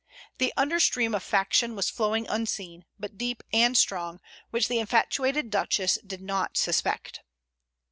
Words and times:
The 0.39 0.51
under 0.57 0.79
stream 0.79 1.13
of 1.13 1.21
faction 1.21 1.75
was 1.75 1.91
flowing 1.91 2.25
unseen, 2.27 2.85
but 2.97 3.19
deep 3.19 3.43
and 3.53 3.77
strong, 3.77 4.19
which 4.49 4.67
the 4.67 4.79
infatuated 4.79 5.51
Duchess 5.51 5.99
did 6.03 6.23
not 6.23 6.57
suspect. 6.57 7.19